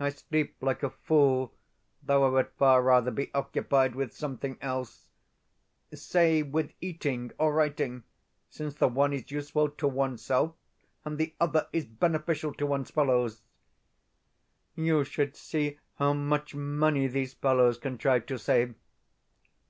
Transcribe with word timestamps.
I 0.00 0.08
sleep 0.08 0.56
like 0.62 0.82
a 0.82 0.88
fool, 0.88 1.52
though 2.02 2.24
I 2.24 2.30
would 2.30 2.48
far 2.56 2.80
rather 2.82 3.10
be 3.10 3.30
occupied 3.34 3.94
with 3.94 4.14
something 4.16 4.56
else 4.62 5.10
say, 5.92 6.42
with 6.42 6.72
eating 6.80 7.32
or 7.36 7.52
writing, 7.52 8.04
since 8.48 8.74
the 8.76 8.88
one 8.88 9.12
is 9.12 9.30
useful 9.30 9.68
to 9.68 9.86
oneself, 9.86 10.54
and 11.04 11.18
the 11.18 11.34
other 11.38 11.66
is 11.70 11.84
beneficial 11.84 12.54
to 12.54 12.64
one's 12.64 12.92
fellows. 12.92 13.42
You 14.74 15.04
should 15.04 15.36
see 15.36 15.78
how 15.96 16.14
much 16.14 16.54
money 16.54 17.06
these 17.06 17.34
fellows 17.34 17.76
contrive 17.76 18.24
to 18.24 18.38
save! 18.38 18.76